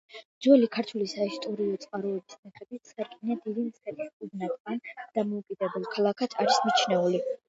ძველი 0.43 0.67
ქართული 0.75 1.07
საისტორიო 1.09 1.75
წყაროების 1.83 2.39
მიხედვით, 2.47 2.91
სარკინე 2.93 3.37
დიდი 3.43 3.65
მცხეთის 3.65 4.09
უბნად 4.29 4.55
ან 4.71 4.81
დამოუკიდებელ 5.19 5.87
ქალაქად 5.97 6.35
არის 6.45 6.59
მიჩნეული. 6.71 7.21